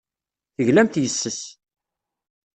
[0.55, 1.41] Teglamt yes-s.